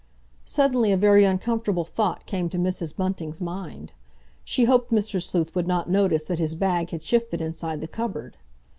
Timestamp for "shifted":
7.03-7.39